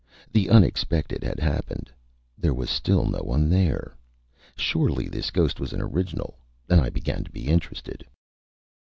The 0.31 0.49
unexpected 0.49 1.21
had 1.23 1.39
happened. 1.39 1.91
There 2.35 2.55
was 2.55 2.71
still 2.71 3.05
no 3.05 3.19
one 3.19 3.49
there. 3.51 3.95
Surely 4.55 5.07
this 5.07 5.29
ghost 5.29 5.59
was 5.59 5.73
an 5.73 5.81
original, 5.83 6.39
and 6.67 6.81
I 6.81 6.89
began 6.89 7.23
to 7.23 7.29
be 7.31 7.45
interested. 7.47 8.03